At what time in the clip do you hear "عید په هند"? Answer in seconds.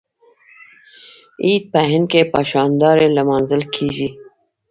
1.43-2.05